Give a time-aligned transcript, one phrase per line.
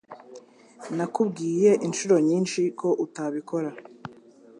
[0.95, 3.69] Nakubwiye inshuro nyinshi ko utabikora.